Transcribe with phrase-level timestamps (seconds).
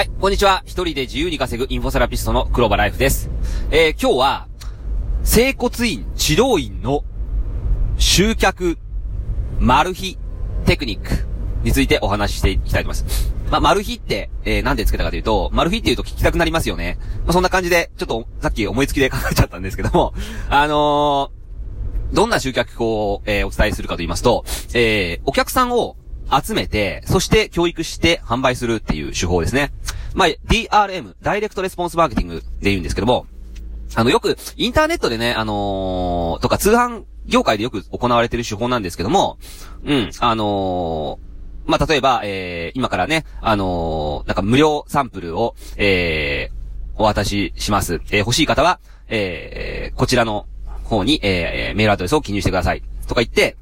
[0.00, 0.62] はい、こんにちは。
[0.64, 3.28] 一人で自由に稼ぐインフォセラピストの黒場ライフです。
[3.70, 4.48] えー、今日は、
[5.24, 7.04] 整骨院、治療院の
[7.98, 8.78] 集客、
[9.58, 10.16] マル秘、
[10.64, 11.26] テクニック
[11.64, 13.34] についてお話ししていきたいと思います。
[13.50, 16.96] まあ、マル秘って、えー、なんでつけたかというと、マル秘って言うと聞きたくなりますよね。
[17.26, 20.14] まあ、そんな感じで、ちょっと、さっき思いつきで考えちゃったんですけども、
[20.48, 25.96] あのー、どんな集客法を、えー、お伝えするかと言いますと、えー、お客さんを
[26.30, 29.72] 集めて、そして教育して販売するっていう手法ですね。
[30.14, 33.26] まあ、DRM、ダイレクトレスポンスマーケティングで言うんですけども、
[33.94, 39.38] あの、よく、インターネットでね、あのー、とか通販業界でよく行われてる手法なんですけども、
[39.84, 48.00] うん、あのー、まあ、例えば、えー、今からね、あのー、なんか無料サンプルを、えー、お渡しします。
[48.10, 50.46] えー、欲しい方は、えー、こちらの
[50.84, 52.82] 方に、えー、メールアドレスを記入してください。
[53.08, 53.56] とか言って、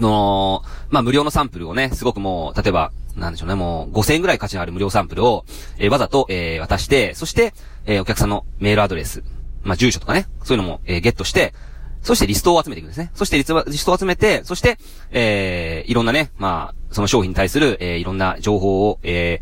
[0.00, 5.44] の、まあ、無料のサンプルをね、すごくもう、例えば、なんでしょうね、もう、5000円ぐらい価値のある無料サンプルを、
[5.78, 7.54] えー、わざと、えー、渡して、そして、
[7.86, 9.24] えー、お客さんのメールアドレス、
[9.62, 11.54] まあ、住所とかね、そういうのも、えー、ゲットして、
[12.02, 13.10] そしてリストを集めていくんですね。
[13.14, 14.78] そしてリストを集めて、そして、
[15.10, 19.40] えー、いろんなね、まあ、その商品に対する、えー、いろんな情報を、え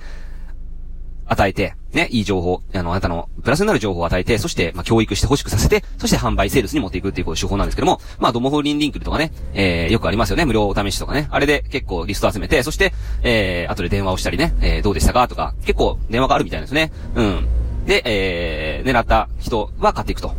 [1.27, 11.29] ー、与えて、ね、いい情報、あの、あなたのプラスになる情報を与えて、そして、まあ、教育して欲しくさせて、そして販売、セールスに持っていくっていう手法なんですけども、まあ、ドモフリンリンクルとかね、えー、よくありますよね、無料お試しとかね。
[11.31, 16.93] あれで結構リスト集めて、そして、えー、後で電話をしたりね、えー、どうでしたかとか、結構電話があるみたいですね。
[17.15, 17.49] うん。
[17.87, 20.35] で、えー、狙った人は買っていくと。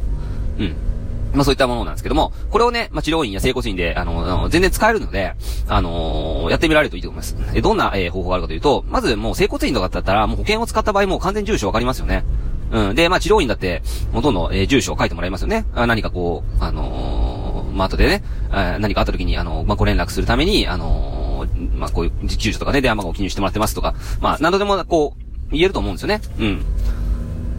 [0.60, 0.85] うん。
[1.36, 5.34] まあそういったものなんですけども、これをね、まあ治療院や整骨院で、あの、全然使えるので、
[5.68, 7.36] あのー、やってみられるといいと思います。
[7.54, 12.24] え、どんな、えー、方法があるかというと、まずもう整骨院とかだったら、もう保険を使った場合も完全住所わかりますよね。
[12.72, 12.96] うん。
[12.96, 13.82] で、まあ治療院だって、
[14.14, 15.66] ほとんど、えー、住所を書いてもらいますよね。
[15.76, 26.22] あ何かこう、あの、まあ後でね、あ何かあった時に、あのまあご連絡するために、あのまあこういう住所とかね、電話番号を記入してもらってますとか、まあ何度でもこう、言えると思うんですよね。
[26.40, 26.66] うん。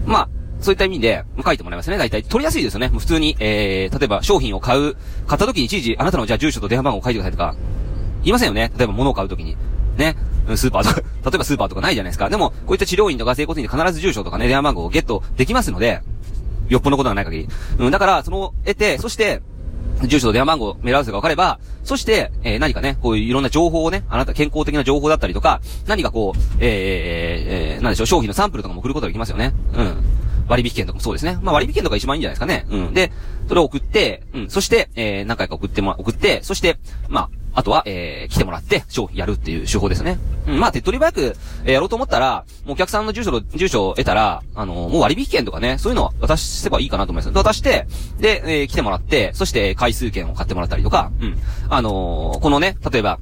[0.07, 0.29] まあ、
[0.67, 1.97] そういった意味で、書いてもらいますね。
[1.97, 2.89] 大体、取りやすいですよね。
[2.89, 4.97] 普通に、えー、例えば商品を買う、
[5.28, 7.54] 買った時にいちいち、あなたのじゃあ住所と電話番号を書いてくださいとか、
[8.25, 8.72] 言いませんよね。
[8.76, 9.56] 例えば物を買う時に。
[9.97, 10.16] ね。
[10.56, 12.28] スーパーとか、 例えばスーパーとかないじゃないですか。
[12.28, 16.00] でも、こういった治療院とか整骨院で必ず住所とかね、電話番号をゲットできますので、
[16.69, 17.49] よっぽどのことがない限り。
[17.78, 19.43] うん、だから、その、得て、そして、
[20.03, 29.55] 住所と電話番号、メールアドレスが分かれば、そして、えー、何かね、こういういろんな情報をね、あなた健康的な情報だったりとか、何かこう、えー、えー、なんでしょう、商品のサンプルとかも送ることができますよね。
[29.75, 30.16] うん。
[30.49, 31.39] 割引券とかもそうですね。
[31.43, 32.67] まあ割引券とか一番いいんじゃないですかね。
[32.71, 32.95] うん。
[32.95, 33.12] で、
[33.49, 34.51] それを送って、うん。
[34.51, 40.19] そして、えー、何回か送っても、送って、そして、まあ、あとは、えー、来てもらって、商品やるっていう手法ですね。
[40.47, 47.35] うん、まあ、手っ取り早く、えー、やろうと思ったら、もうお客さんの住所の、住所を得たら、あのー、もう割引券とかね、そういうのを渡せばいいかなと思います。
[47.35, 47.87] 渡して、
[48.19, 51.39] で、えー、来てもらって、そして回数券を買ってもらったりとか、うん。
[51.71, 53.19] あのー、このね、例えば、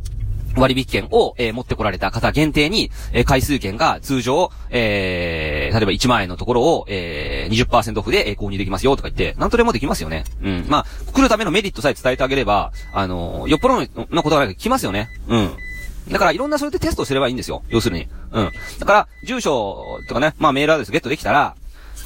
[0.56, 10.24] 割引券を、えー、持ってこられた方限定に、えー、回数券が通常、えー、例えば1万円のところを、えー、20%オフで、えー、購入できますよとか言って、なんとでもできますよね。
[10.42, 10.66] うん。
[10.68, 15.08] まあ、来るためのメリットさえ伝えてあげれば、あのー、よっぽどのことが来ますよね。
[15.28, 15.50] うん。
[16.10, 17.62] だから、いろんなそれでテストすればいいんですよ。
[17.68, 18.08] 要するに。
[18.32, 18.50] うん。
[18.78, 21.56] だから、住所とかね、まあメールアドレスゲットできたら、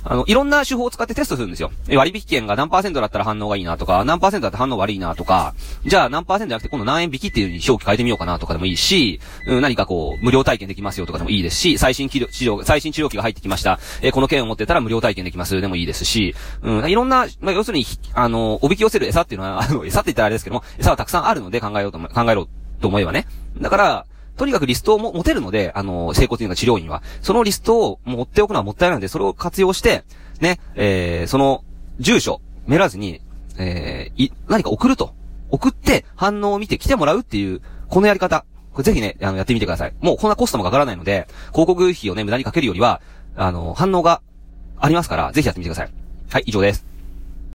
[0.05, 1.71] あの、いろんな手法を使ってテストするんですよ。
[1.95, 5.55] 割引券が何パーセントだったら反応がいいなとか、何パーセントだったら反応悪いなとか、
[5.85, 13.79] じゃあ何パーセントじゃなくて今度何円引きっていう表記変えてみようかなとかでもいいし、うん、何かこう、無料体験できますよとかでもいいですし、最新治療、最新治療器が入ってきました。
[14.03, 17.85] えー、この券を持ってたら無料体験できますでもいいですし、うん、いろんな、まあ、要するに、
[18.15, 22.49] あの、おびき寄せる餌っていうのは、あの、餌って言ったらあれですけども、餌はたくさんあるので考えようと、考えろ
[22.81, 23.27] と思えばね。
[23.61, 24.07] だから、
[24.39, 27.03] とにかくリストを持てるので、あの、整骨院が治療院は。
[27.21, 30.05] そのリストを持っておくのはもったいないので、それを活用して、
[30.41, 31.65] ね、えー、その、
[31.99, 33.21] 住所、めらずに、
[33.59, 35.13] えー、何か送ると。
[35.51, 38.45] 送って、反応を見て来てもらうっていう、このやり方。
[38.73, 39.95] これぜひね、あの、やってみてください。
[40.01, 43.01] もうこんなコストもかからないので、広告費をね、無駄にかけるよりは、
[43.35, 44.23] あの、反応が
[44.79, 45.93] ありますから、ぜひやってみてください。
[46.31, 46.98] はい、以上です。